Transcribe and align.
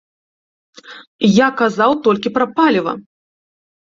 Я 1.27 1.47
казаў 1.59 1.91
толькі 2.07 2.33
пра 2.37 2.45
паліва! 2.57 2.93